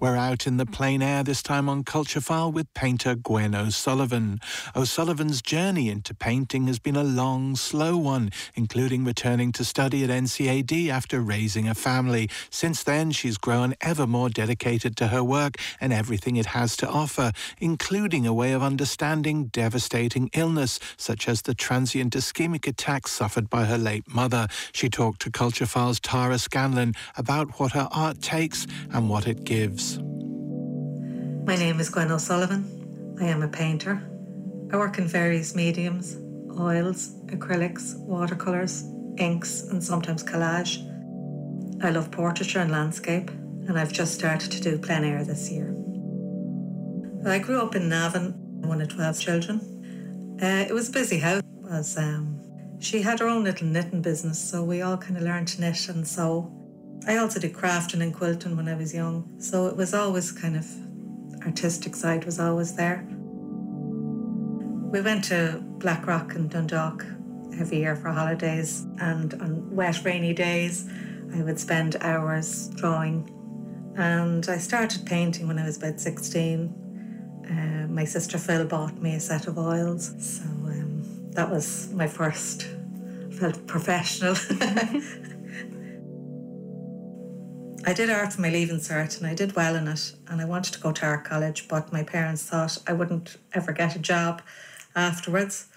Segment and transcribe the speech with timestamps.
[0.00, 4.38] We're out in the plein air this time on Culture File with painter Gwen O'Sullivan.
[4.76, 10.10] O'Sullivan's journey into painting has been a long, slow one, including returning to study at
[10.10, 12.30] NCAD after raising a family.
[12.48, 16.88] Since then, she's grown ever more dedicated to her work and everything it has to
[16.88, 23.50] offer, including a way of understanding devastating illness, such as the transient ischemic attack suffered
[23.50, 24.46] by her late mother.
[24.70, 29.42] She talked to Culture File's Tara Scanlon about what her art takes and what it
[29.42, 29.87] gives.
[31.48, 33.16] My name is Gwen O'Sullivan.
[33.18, 34.06] I am a painter.
[34.70, 36.18] I work in various mediums
[36.60, 38.84] oils, acrylics, watercolours,
[39.16, 40.76] inks, and sometimes collage.
[41.82, 45.74] I love portraiture and landscape, and I've just started to do plein air this year.
[47.24, 50.36] I grew up in Navan, one of 12 children.
[50.42, 51.40] Uh, it was a busy house.
[51.62, 52.42] Was, um,
[52.78, 55.88] she had her own little knitting business, so we all kind of learned to knit
[55.88, 56.52] and sew.
[57.06, 60.54] I also did crafting and quilting when I was young, so it was always kind
[60.54, 60.66] of
[61.44, 63.06] artistic side was always there.
[64.90, 67.04] We went to Blackrock and Dundalk
[67.58, 70.88] every year for holidays, and on wet, rainy days,
[71.34, 73.28] I would spend hours drawing.
[73.96, 77.44] And I started painting when I was about 16.
[77.44, 82.06] Uh, my sister Phil bought me a set of oils, so um, that was my
[82.06, 82.66] first.
[83.32, 84.34] Felt professional.
[87.88, 90.44] I did art for my leaving cert and I did well in it and I
[90.44, 93.98] wanted to go to art college, but my parents thought I wouldn't ever get a
[93.98, 94.42] job
[94.94, 95.68] afterwards.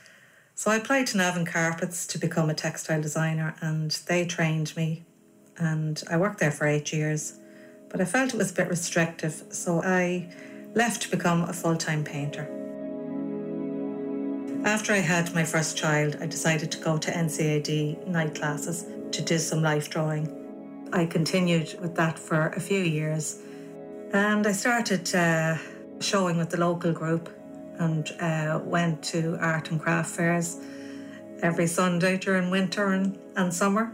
[0.53, 5.05] So I applied to Navan Carpets to become a textile designer and they trained me
[5.55, 7.39] and I worked there for eight years.
[7.87, 10.33] But I felt it was a bit restrictive, so I
[10.75, 12.43] left to become a full time painter.
[14.65, 19.21] After I had my first child, I decided to go to NCAD night classes to
[19.21, 20.40] do some life drawing.
[20.93, 23.39] I continued with that for a few years.
[24.13, 25.57] And I started uh,
[26.01, 27.29] showing with the local group
[27.79, 30.59] and uh, went to art and craft fairs
[31.41, 33.93] every Sunday during winter and, and summer.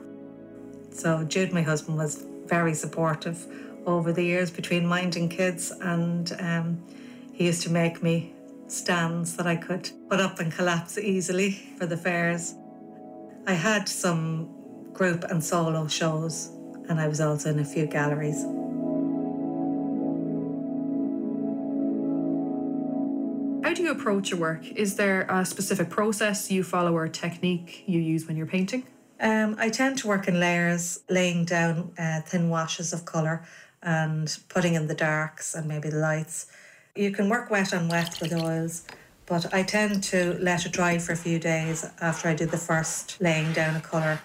[0.92, 3.46] So Jude, my husband, was very supportive
[3.86, 6.84] over the years between minding kids, and um,
[7.32, 8.34] he used to make me
[8.68, 12.56] stands that I could put up and collapse easily for the fairs.
[13.46, 14.50] I had some
[14.92, 16.57] group and solo shows
[16.90, 18.44] and I was also in a few galleries.
[23.64, 24.66] How do you approach your work?
[24.66, 28.86] Is there a specific process you follow or technique you use when you're painting?
[29.20, 33.46] Um, I tend to work in layers, laying down uh, thin washes of colour
[33.82, 36.48] and putting in the darks and maybe the lights.
[36.96, 38.86] You can work wet on wet with oils,
[39.26, 42.58] but I tend to let it dry for a few days after I do the
[42.58, 44.20] first laying down of colour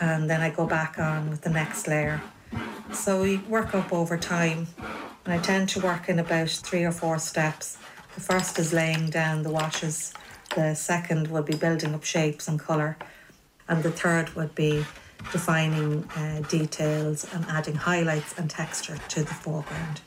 [0.00, 2.20] and then I go back on with the next layer.
[2.92, 4.68] So we work up over time,
[5.24, 7.78] and I tend to work in about three or four steps.
[8.14, 10.14] The first is laying down the washes,
[10.54, 12.96] the second would be building up shapes and colour,
[13.68, 14.84] and the third would be
[15.32, 20.00] defining uh, details and adding highlights and texture to the foreground.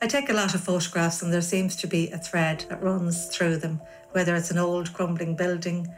[0.00, 3.26] I take a lot of photographs, and there seems to be a thread that runs
[3.28, 3.80] through them,
[4.12, 5.88] whether it's an old crumbling building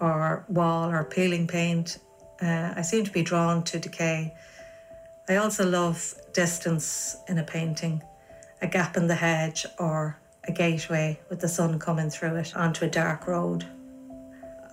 [0.00, 1.98] or wall or peeling paint.
[2.42, 4.34] Uh, I seem to be drawn to decay.
[5.28, 8.02] I also love distance in a painting,
[8.62, 12.84] a gap in the hedge or a gateway with the sun coming through it onto
[12.84, 13.66] a dark road.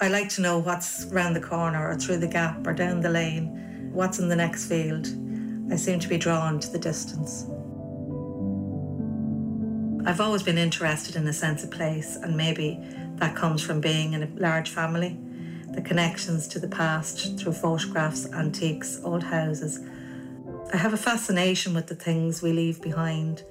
[0.01, 3.09] I like to know what's round the corner or through the gap or down the
[3.09, 5.07] lane, what's in the next field.
[5.71, 7.45] I seem to be drawn to the distance.
[10.05, 12.77] I've always been interested in a sense of place, and maybe
[13.15, 15.17] that comes from being in a large family.
[15.73, 19.79] The connections to the past through photographs, antiques, old houses.
[20.71, 23.43] I have a fascination with the things we leave behind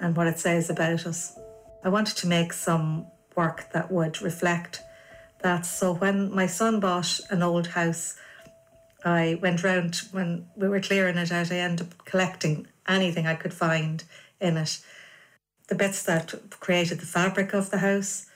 [0.00, 1.38] and what it says about us.
[1.84, 3.06] I wanted to make some
[3.36, 4.82] work that would reflect
[5.42, 5.64] that.
[5.64, 8.16] So when my son bought an old house,
[9.04, 13.34] I went round when we were clearing it out, I ended up collecting anything I
[13.34, 14.04] could find
[14.40, 14.80] in it
[15.72, 18.26] the bits that created the fabric of the house,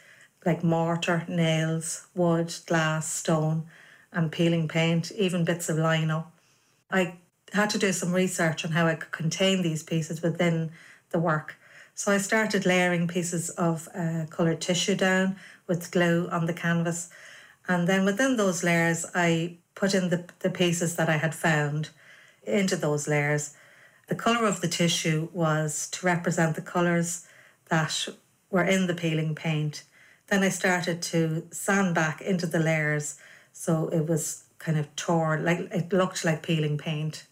[0.46, 3.66] like mortar, nails, wood, glass, stone,
[4.12, 6.28] and peeling paint, even bits of lino.
[6.90, 7.16] I
[7.52, 10.70] had to do some research on how I could contain these pieces within
[11.10, 11.56] the work.
[11.94, 17.10] So I started layering pieces of uh, coloured tissue down with glue on the canvas.
[17.69, 21.90] And then within those layers, I put in the, the pieces that I had found
[22.44, 23.54] into those layers.
[24.08, 27.26] The colour of the tissue was to represent the colours
[27.69, 28.08] that
[28.50, 29.82] were in the peeling paint.
[30.28, 33.19] Then I started to sand back into the layers
[33.52, 37.26] so it was kind of torn, like it looked like peeling paint.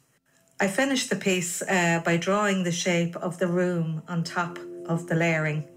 [0.61, 5.07] I finished the piece uh, by drawing the shape of the room on top of
[5.07, 5.69] the layering.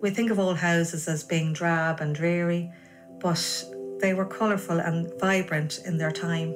[0.00, 2.72] We think of old houses as being drab and dreary,
[3.20, 3.64] but
[4.00, 6.50] they were colourful and vibrant in their time.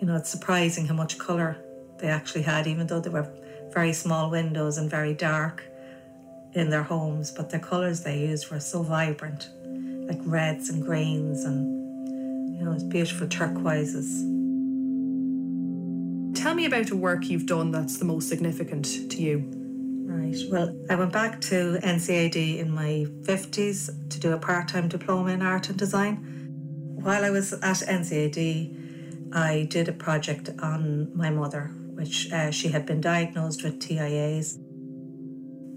[0.00, 1.58] You know, it's surprising how much colour
[1.98, 3.30] they actually had, even though they were
[3.72, 5.62] very small windows and very dark
[6.56, 9.50] in their homes, but the colours they used were so vibrant,
[10.08, 14.22] like reds and greens and, you know, beautiful turquoises.
[16.40, 19.44] Tell me about a work you've done that's the most significant to you.
[20.06, 20.36] Right.
[20.50, 25.32] Well, I went back to NCAD in my 50s to do a part time diploma
[25.32, 26.16] in art and design.
[27.02, 32.68] While I was at NCAD, I did a project on my mother, which uh, she
[32.68, 34.58] had been diagnosed with TIAs.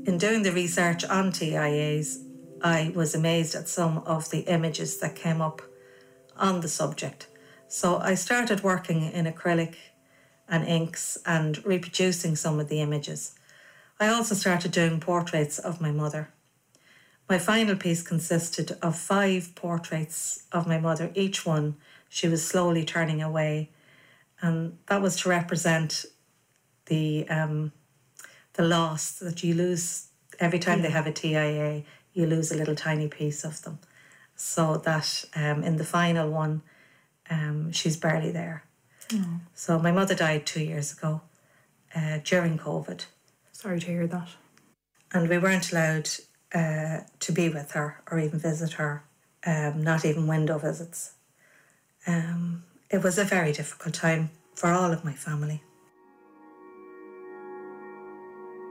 [0.06, 2.24] In doing the research on TIAs,
[2.62, 5.62] I was amazed at some of the images that came up
[6.38, 7.28] on the subject.
[7.68, 9.76] So I started working in acrylic
[10.48, 13.36] and inks and reproducing some of the images.
[14.00, 16.30] I also started doing portraits of my mother.
[17.30, 21.76] My final piece consisted of five portraits of my mother, each one
[22.08, 23.70] she was slowly turning away.
[24.42, 26.06] And that was to represent
[26.88, 27.74] the um,
[28.60, 30.88] the loss that you lose every time yeah.
[30.88, 31.84] they have a TIA,
[32.14, 33.80] you lose a little tiny piece of them.
[34.36, 36.62] So that um, in the final one,
[37.30, 38.66] um, she's barely there.
[39.08, 39.40] Mm.
[39.54, 41.22] So my mother died two years ago
[41.96, 43.06] uh, during COVID.
[43.54, 44.28] Sorry to hear that.
[45.14, 46.10] And we weren't allowed
[46.54, 49.04] uh, to be with her or even visit her,
[49.46, 51.14] um, not even window visits.
[52.06, 55.64] Um, it was a very difficult time for all of my family.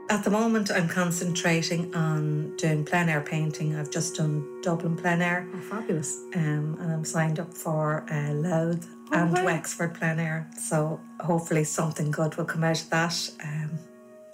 [0.09, 3.75] At the moment, I'm concentrating on doing plein air painting.
[3.75, 5.47] I've just done Dublin plein air.
[5.53, 6.15] Oh, fabulous.
[6.33, 9.45] Um, and I'm signed up for uh, Louth oh, and wow.
[9.45, 10.49] Wexford plein air.
[10.57, 13.29] So hopefully something good will come out of that.
[13.43, 13.77] Um,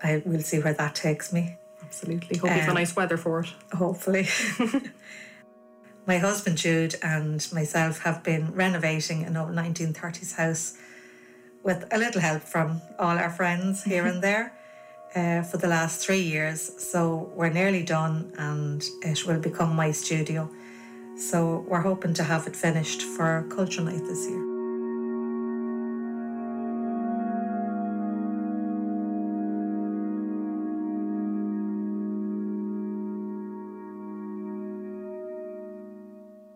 [0.02, 1.58] I will see where that takes me.
[1.84, 2.38] Absolutely.
[2.38, 3.54] Hope um, you've nice weather for it.
[3.74, 4.30] Hopefully.
[6.08, 10.78] My husband Jude and myself have been renovating an old 1930s house
[11.64, 14.54] with a little help from all our friends here and there
[15.16, 16.72] uh, for the last three years.
[16.78, 20.50] So we're nearly done and it will become my studio.
[21.18, 24.45] So we're hoping to have it finished for Culture Night this year.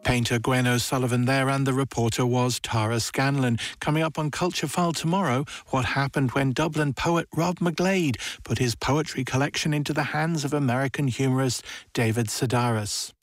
[0.09, 3.59] Painter Gwen O'Sullivan there, and the reporter was Tara Scanlon.
[3.79, 8.73] Coming up on Culture File tomorrow, what happened when Dublin poet Rob McGlade put his
[8.73, 11.63] poetry collection into the hands of American humorist
[11.93, 13.13] David Sedaris.